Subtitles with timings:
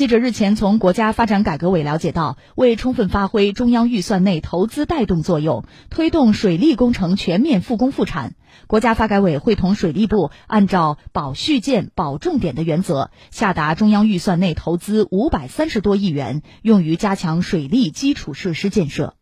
[0.00, 8.34] 记者日前从国家发展改革委了解到为充分发挥中央预算内投资带动作用推动水利工程全面复工复产。
[8.66, 19.19] 国家发改委会同水利部按照保续建保重点的原则下达中央预算内投资五百三十多亿元用于加强水利基础设施建设。